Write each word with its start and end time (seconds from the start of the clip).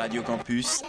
Radio 0.00 0.22
Campus. 0.22 0.82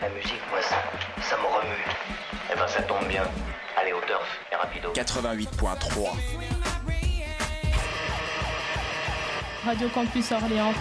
La 0.00 0.08
musique, 0.10 0.40
moi, 0.48 0.62
ça, 0.62 0.76
ça 1.28 1.36
me 1.38 1.42
remue. 1.42 1.84
Eh 2.52 2.54
ben, 2.56 2.68
ça 2.68 2.82
tombe 2.82 3.08
bien. 3.08 3.24
Allez, 3.76 3.92
au 3.92 4.00
turf, 4.02 4.22
et 4.52 4.54
rapido. 4.54 4.92
88.3. 4.92 6.10
Radio 9.64 9.88
Campus 9.88 10.30
Orléans. 10.30 10.72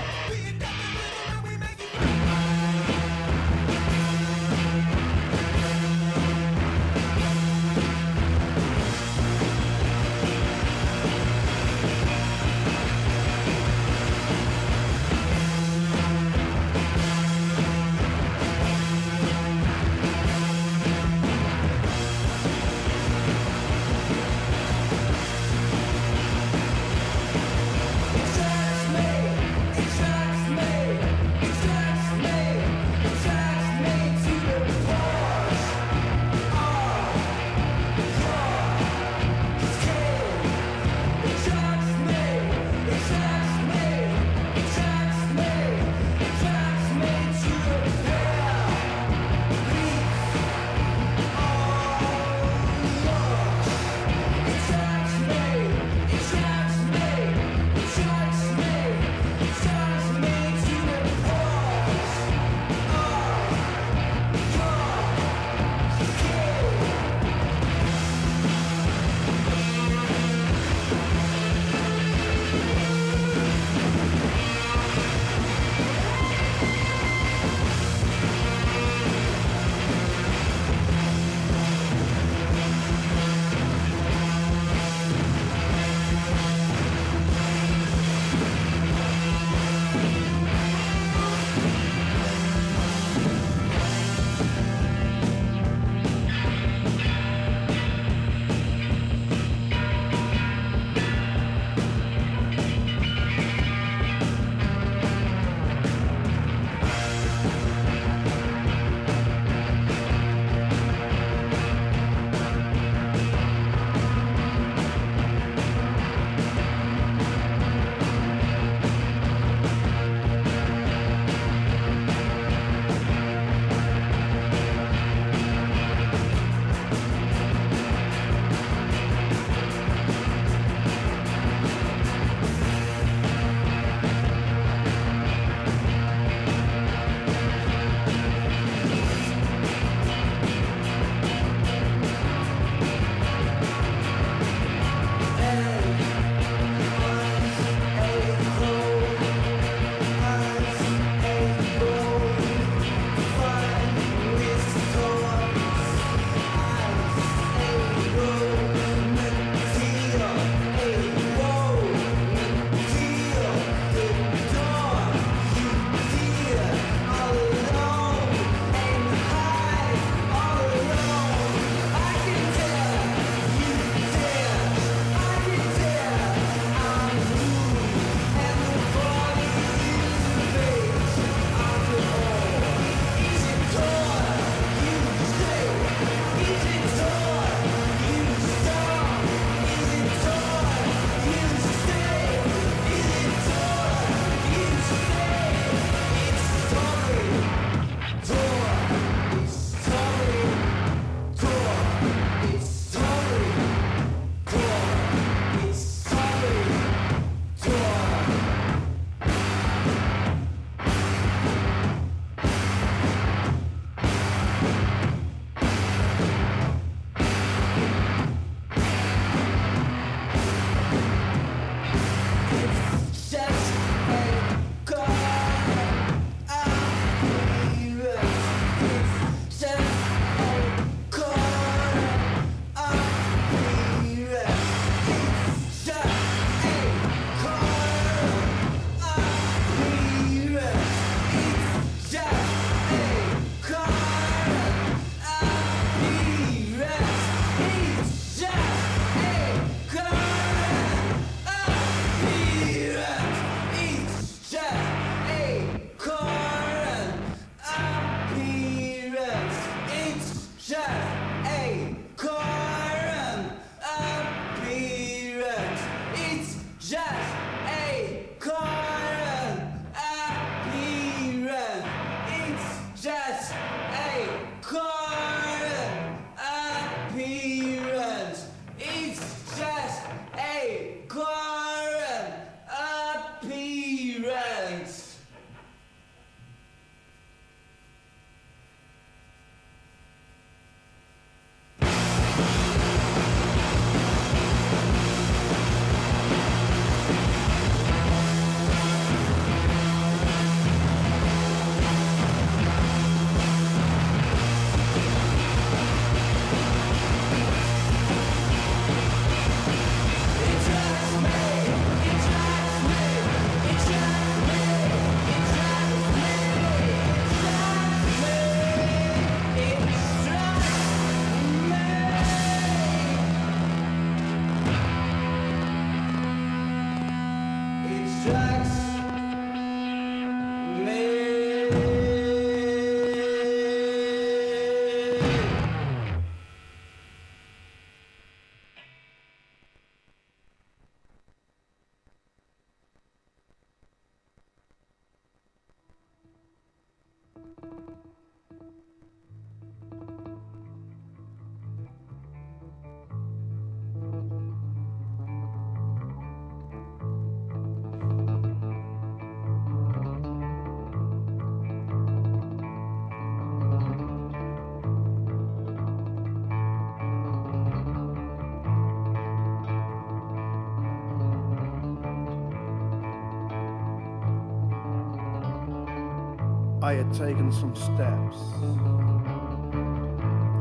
Had 376.95 377.13
taken 377.13 377.51
some 377.51 377.75
steps. 377.75 378.37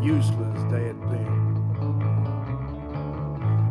Useless 0.04 0.62
they 0.70 0.84
had 0.88 1.00
been. 1.08 1.44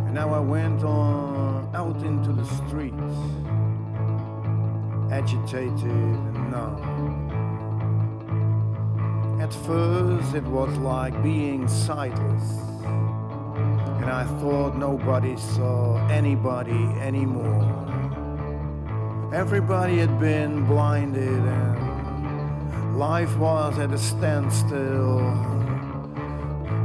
And 0.05 0.13
now 0.13 0.33
I 0.33 0.39
went 0.39 0.83
on 0.83 1.69
out 1.75 2.01
into 2.03 2.31
the 2.31 2.45
streets, 2.45 3.17
agitated 5.11 5.83
and 5.83 6.51
numb. 6.51 6.79
At 9.41 9.53
first, 9.53 10.33
it 10.33 10.43
was 10.43 10.77
like 10.77 11.21
being 11.21 11.67
sightless, 11.67 12.59
and 12.85 14.05
I 14.05 14.25
thought 14.39 14.77
nobody 14.77 15.35
saw 15.35 15.97
anybody 16.07 16.85
anymore. 17.01 17.69
Everybody 19.33 19.97
had 19.97 20.19
been 20.19 20.65
blinded, 20.65 21.27
and 21.27 21.82
life 22.93 23.35
was 23.37 23.79
at 23.79 23.91
a 23.91 23.97
standstill. 23.97 25.19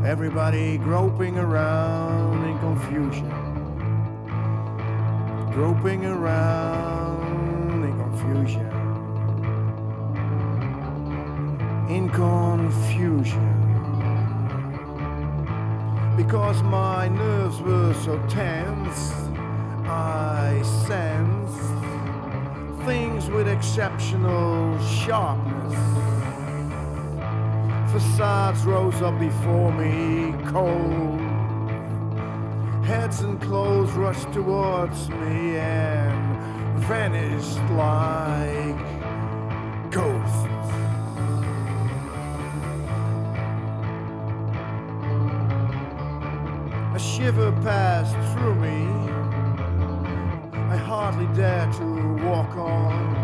Everybody 0.07 0.79
groping 0.79 1.37
around 1.37 2.45
in 2.49 2.59
confusion, 2.61 3.29
groping 5.53 6.07
around 6.07 7.85
in 7.85 7.99
confusion. 7.99 8.69
In 11.91 12.09
confusion. 12.09 13.55
Because 16.17 16.63
my 16.63 17.09
nerves 17.09 17.61
were 17.61 17.95
so 17.95 18.19
tense 18.29 19.13
I 19.87 20.63
sensed 20.87 21.79
things 22.87 23.29
with 23.29 23.49
exceptional 23.49 24.79
sharpness 24.85 25.98
facades 27.93 28.65
rose 28.65 29.01
up 29.03 29.19
before 29.19 29.73
me 29.73 30.35
cold 30.47 31.21
heads 32.85 33.21
and 33.21 33.41
clothes 33.41 33.91
rushed 33.93 34.33
towards 34.33 35.09
me 35.09 35.57
and 35.57 36.79
vanished 36.81 37.59
like 37.73 38.79
ghosts 39.91 40.49
A 46.99 47.01
shiver 47.01 47.53
passed 47.63 48.17
through 48.33 48.57
me. 48.57 48.89
I 50.73 50.77
hardly 50.77 51.27
dared 51.37 51.73
to 51.75 51.85
walk 52.25 52.57
on. 52.57 53.18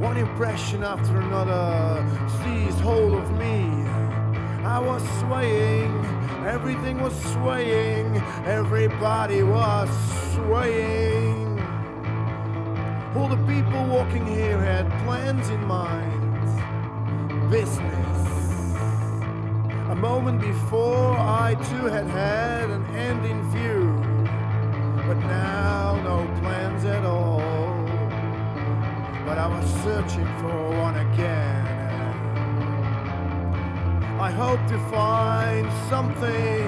One 0.00 0.16
impression 0.16 0.82
after 0.82 1.20
another 1.20 2.02
seized 2.42 2.80
hold 2.80 3.12
of 3.12 3.30
me. 3.32 3.66
I 4.64 4.78
was 4.78 5.02
swaying, 5.20 5.92
everything 6.46 7.02
was 7.02 7.12
swaying, 7.34 8.16
everybody 8.46 9.42
was 9.42 9.90
swaying. 10.32 11.60
All 13.14 13.28
the 13.28 13.36
people 13.46 13.84
walking 13.88 14.26
here 14.26 14.58
had 14.58 14.88
plans 15.04 15.50
in 15.50 15.62
mind, 15.66 17.50
business. 17.50 18.16
A 19.90 19.94
moment 19.94 20.40
before, 20.40 21.10
I 21.18 21.56
too 21.68 21.84
had 21.88 22.06
had 22.06 22.70
an 22.70 22.86
end 22.96 23.26
in 23.26 23.42
view, 23.50 23.79
Searching 29.82 30.26
for 30.40 30.70
one 30.78 30.96
again. 30.96 31.66
I 34.18 34.30
hope 34.30 34.66
to 34.68 34.78
find 34.90 35.70
something. 35.88 36.66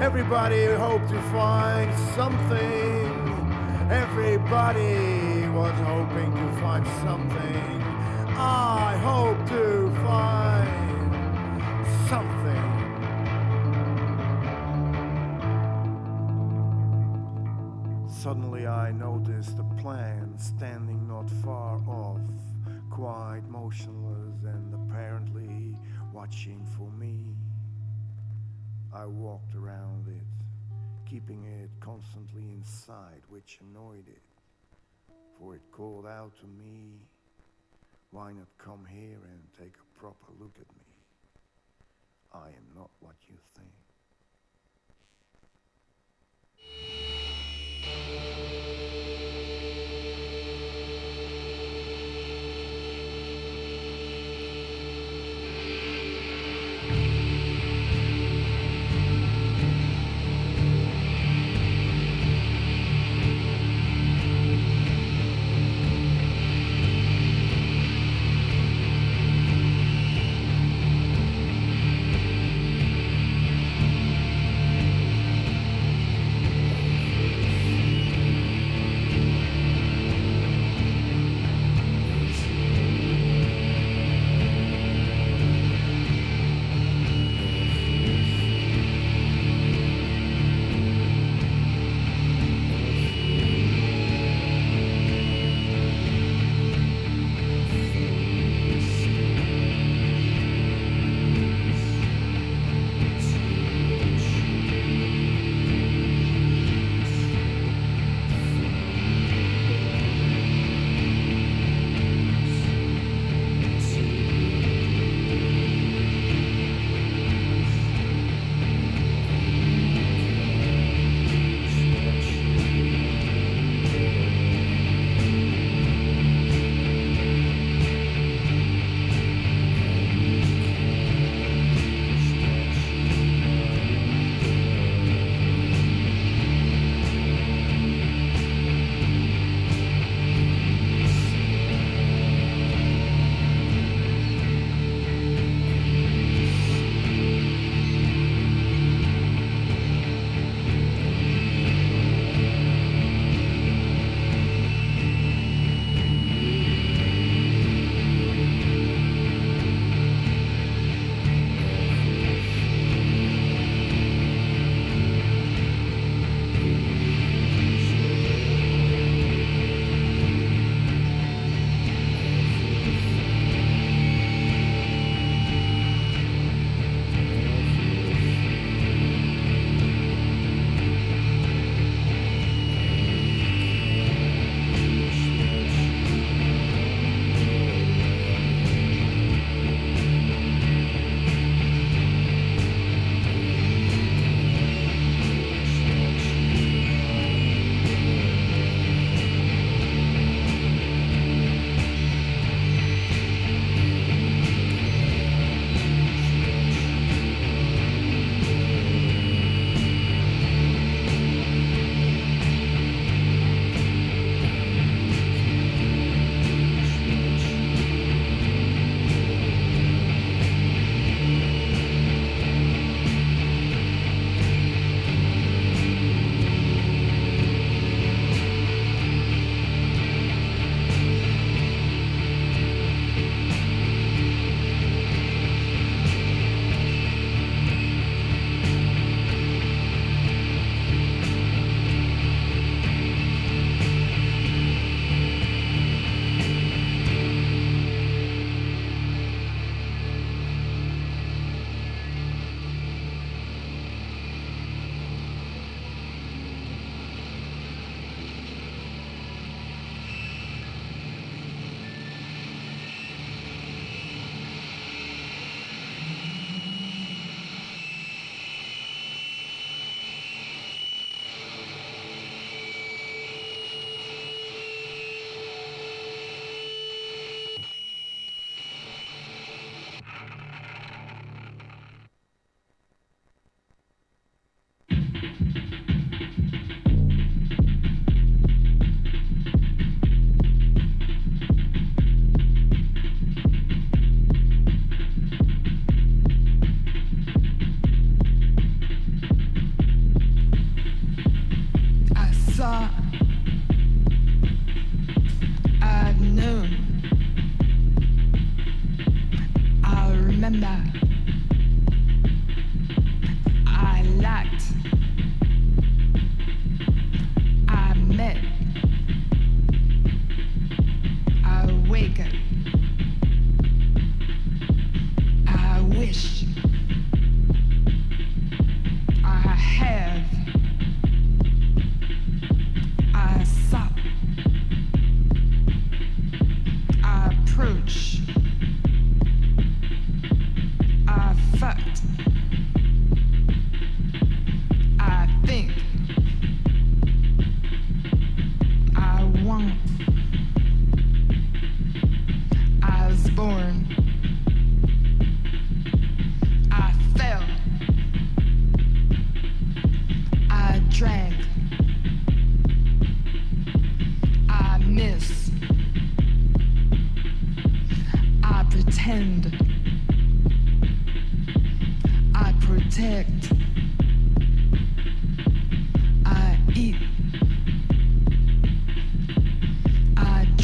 Everybody 0.00 0.64
hoped 0.66 1.08
to 1.10 1.20
find 1.30 1.92
something. 2.14 3.30
Everybody 3.90 5.48
was 5.48 5.74
hoping 5.80 6.32
to 6.34 6.60
find 6.60 6.86
something. 7.02 7.82
I 8.38 8.96
hope 9.02 9.48
to 9.48 9.90
find 10.06 10.70
something. 12.08 12.80
Suddenly 18.08 18.66
I 18.66 18.92
noticed 18.92 19.58
a 19.58 19.64
plant 19.82 20.40
standing 20.40 21.08
not 21.08 21.19
far 21.50 21.80
off, 21.88 22.20
quite 22.90 23.42
motionless 23.48 24.44
and 24.44 24.72
apparently 24.72 25.76
watching 26.12 26.64
for 26.76 26.88
me. 26.92 27.34
I 28.94 29.04
walked 29.06 29.56
around 29.56 30.06
it, 30.06 31.10
keeping 31.10 31.42
it 31.60 31.70
constantly 31.80 32.42
in 32.42 32.62
sight, 32.62 33.24
which 33.28 33.58
annoyed 33.62 34.06
it, 34.06 34.22
for 35.36 35.56
it 35.56 35.62
called 35.72 36.06
out 36.06 36.32
to 36.38 36.46
me, 36.46 37.00
Why 38.12 38.30
not 38.32 38.46
come 38.58 38.86
here 38.88 39.18
and 39.32 39.42
take 39.58 39.74
a 39.74 39.89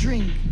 drink. 0.07 0.46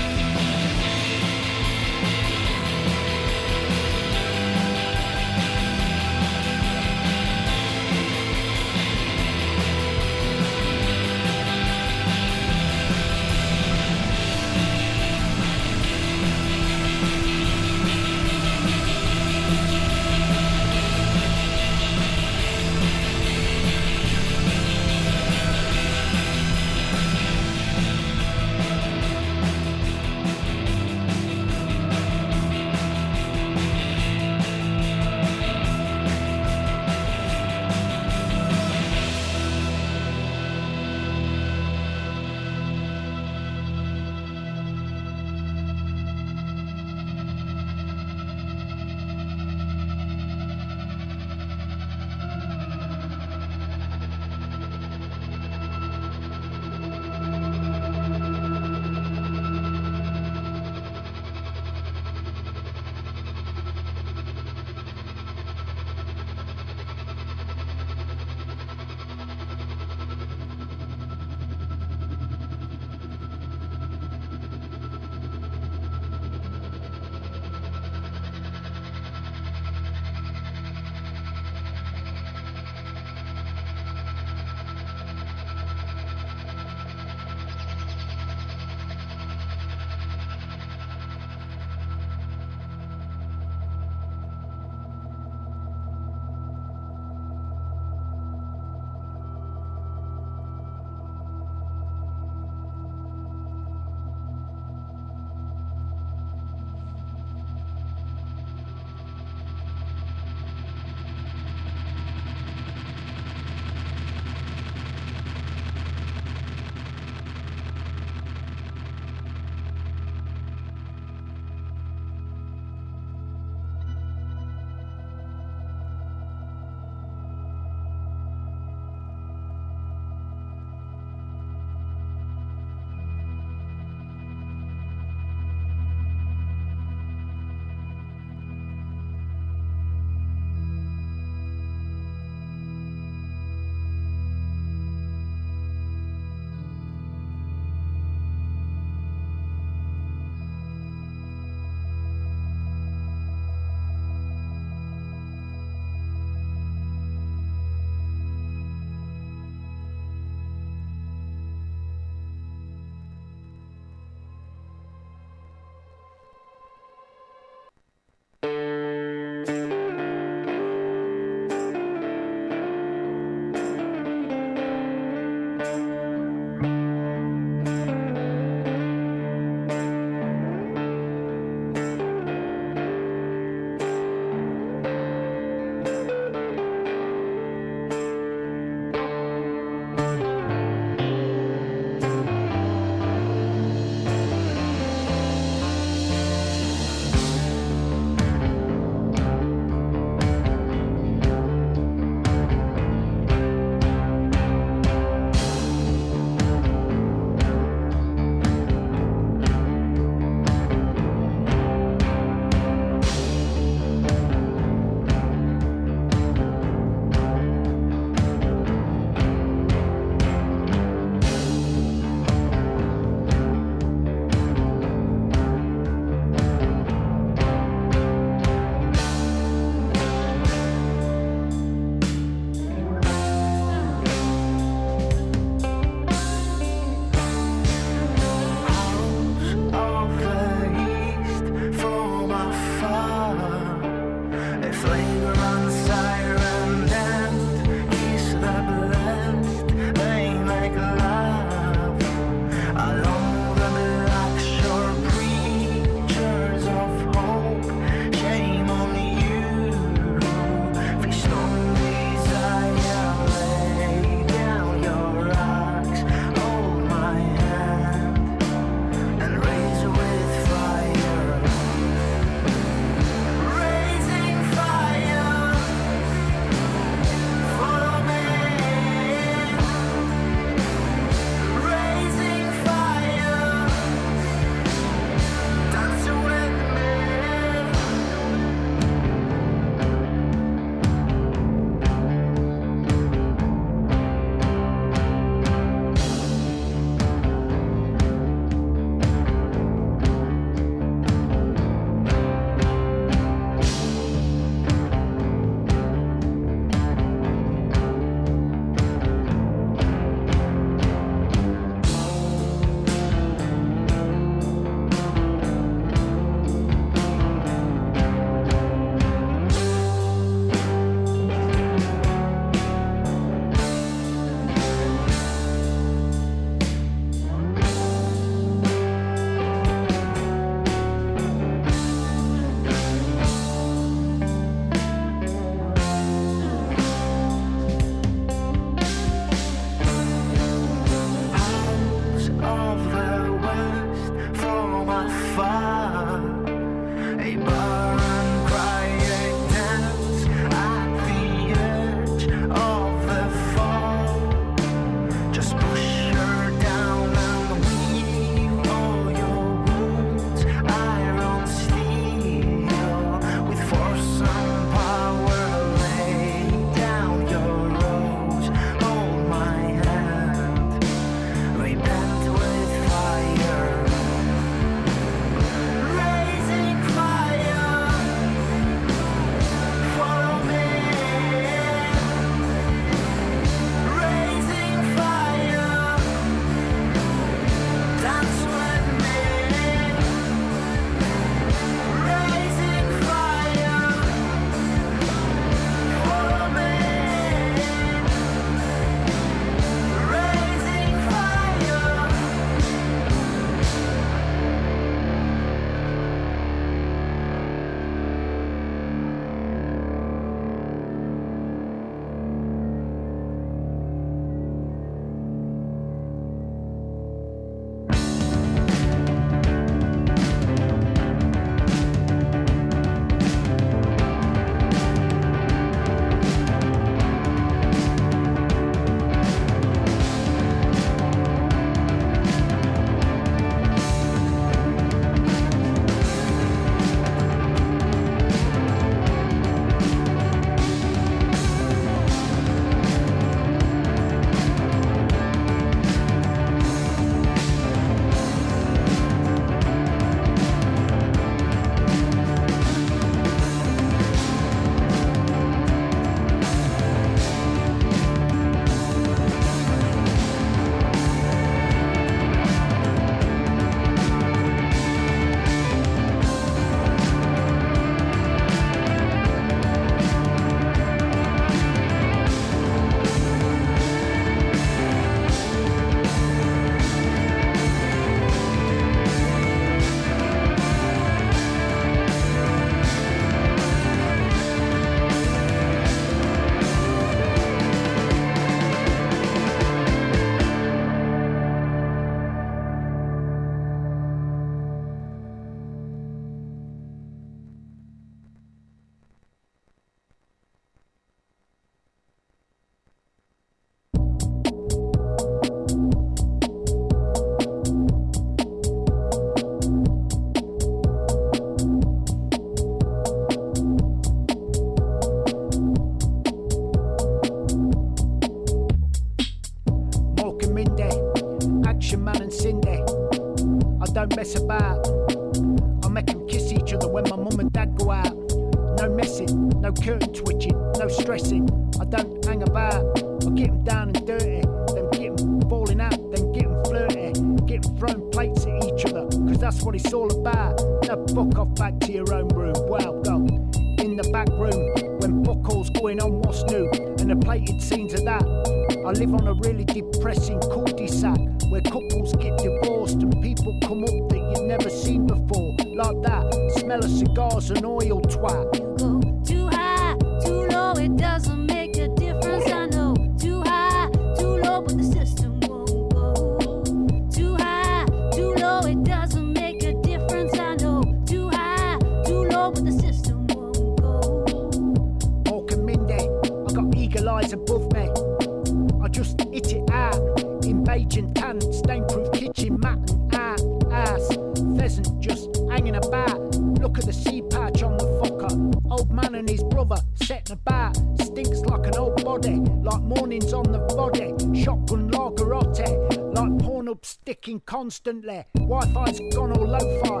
constantly. 597.71 598.25
Wi-Fi's 598.35 598.99
gone 599.15 599.31
all 599.31 599.47
lo-fi. 599.47 599.89
My 599.89 600.00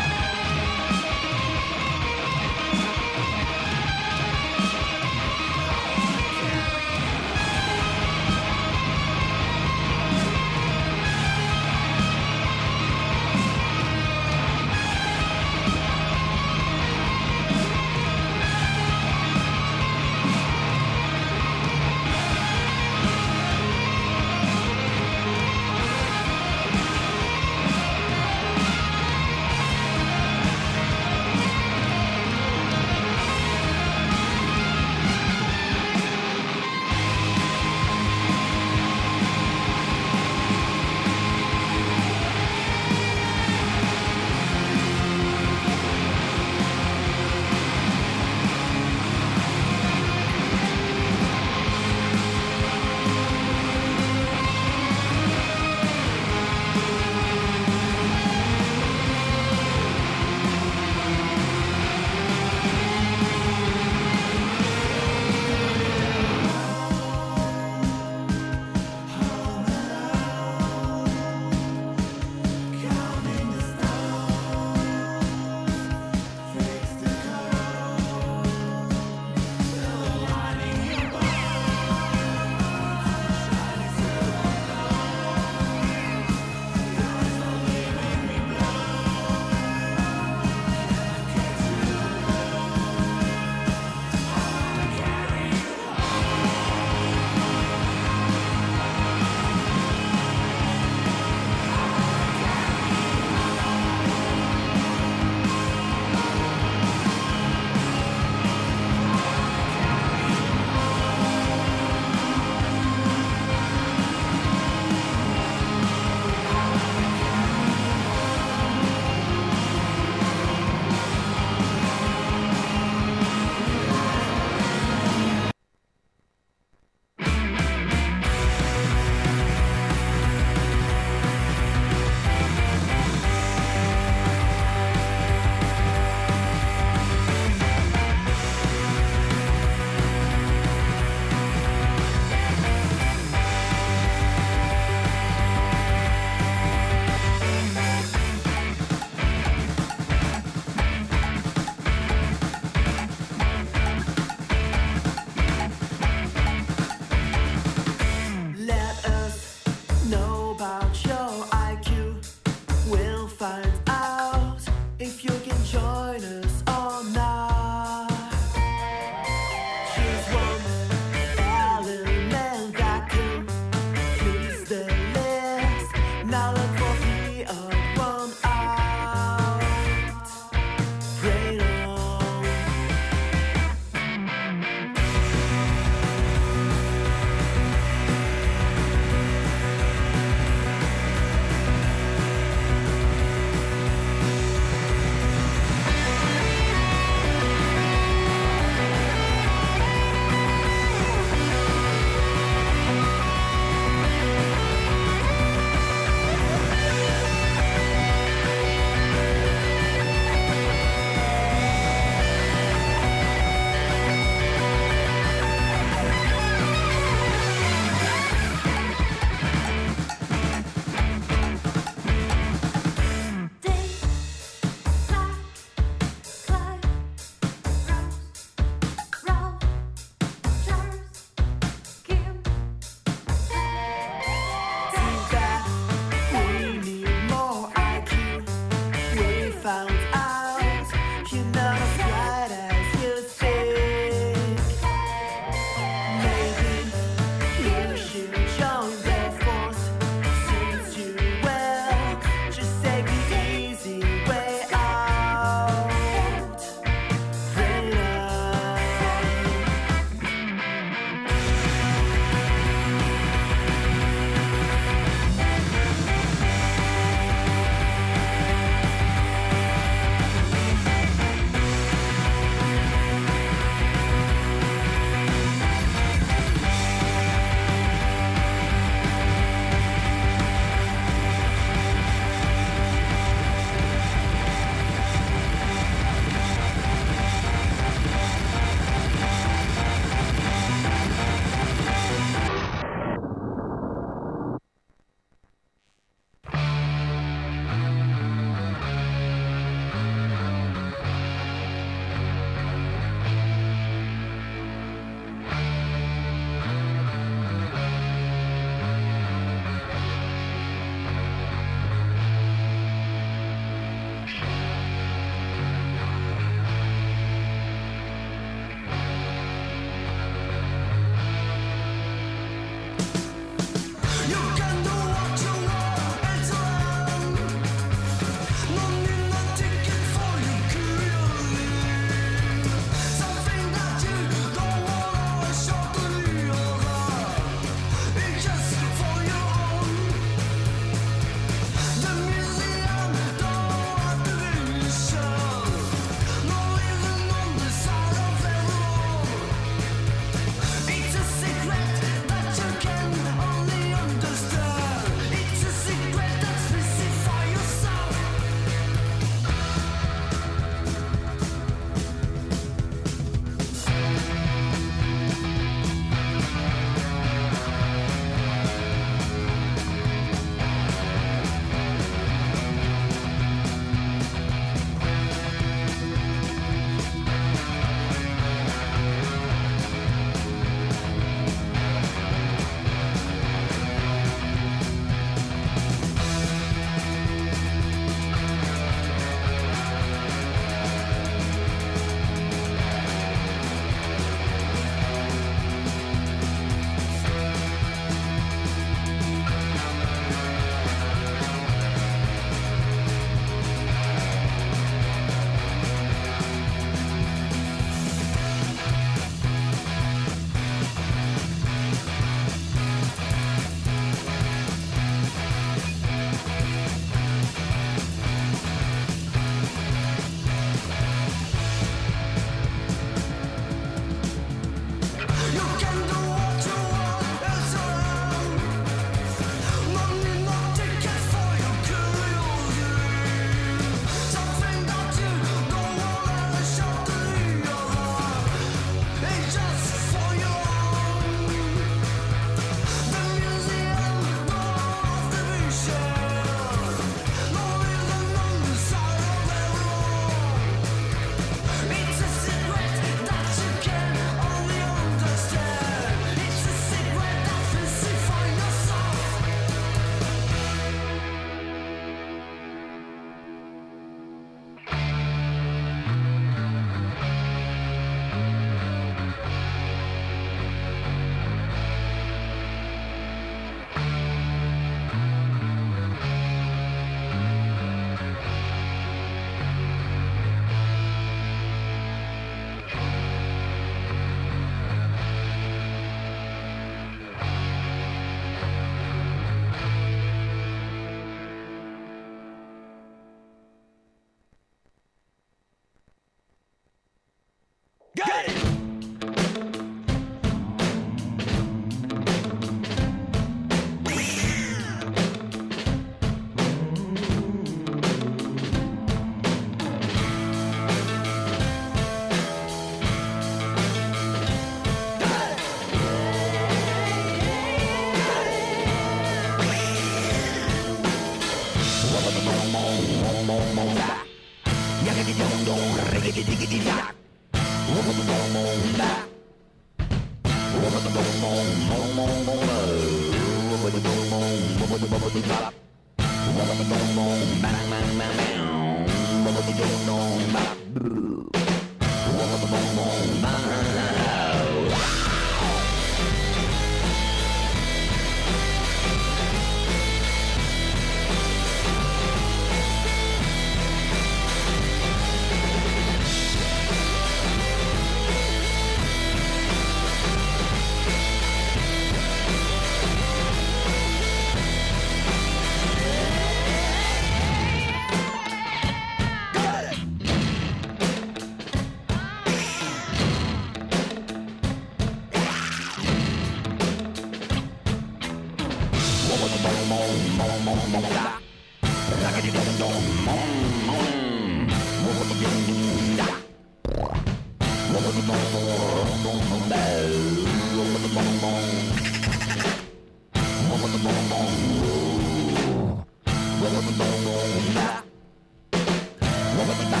moment. 599.67 600.00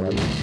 Bye. 0.00 0.33